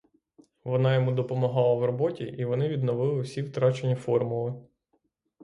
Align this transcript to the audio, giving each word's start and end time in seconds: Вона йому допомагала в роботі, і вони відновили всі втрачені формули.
Вона 0.63 0.95
йому 0.95 1.11
допомагала 1.11 1.73
в 1.73 1.85
роботі, 1.85 2.23
і 2.37 2.45
вони 2.45 2.67
відновили 2.67 3.21
всі 3.21 3.41
втрачені 3.41 3.95
формули. 3.95 4.53